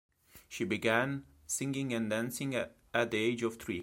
She 0.49 0.63
began 0.63 1.25
singing 1.45 1.93
and 1.93 2.09
dancing 2.09 2.55
at 2.55 2.75
the 3.11 3.17
age 3.19 3.43
of 3.43 3.59
three. 3.59 3.79